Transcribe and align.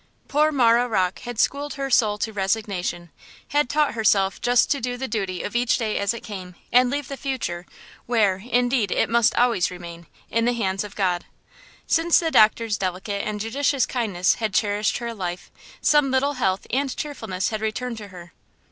POOR 0.27 0.51
Marah 0.51 0.87
Rocke 0.89 1.19
had 1.19 1.37
schooled 1.39 1.75
her 1.75 1.91
soul 1.91 2.17
to 2.17 2.33
resignation; 2.33 3.11
had 3.49 3.69
taught 3.69 3.93
herself 3.93 4.41
just 4.41 4.71
to 4.71 4.81
do 4.81 4.97
the 4.97 5.07
duty 5.07 5.43
of 5.43 5.55
each 5.55 5.77
day 5.77 5.99
as 5.99 6.11
it 6.11 6.23
came, 6.23 6.55
and 6.71 6.89
leave 6.89 7.07
the 7.07 7.15
future–where, 7.15 8.37
indeed, 8.49 8.89
it 8.91 9.11
must 9.11 9.35
always 9.35 9.69
remain–in 9.69 10.45
the 10.45 10.53
hands 10.53 10.83
of 10.83 10.95
God. 10.95 11.25
Since 11.85 12.19
the 12.19 12.31
doctor's 12.31 12.79
delicate 12.79 13.23
and 13.27 13.39
judicious 13.39 13.85
kindness 13.85 14.33
had 14.41 14.55
cherished 14.55 14.97
her 14.97 15.13
life, 15.13 15.51
some 15.81 16.09
little 16.09 16.33
health 16.33 16.65
and 16.71 16.97
cheerfulness 16.97 17.49
had 17.49 17.61
returned 17.61 17.99
to 17.99 18.07
her. 18.07 18.33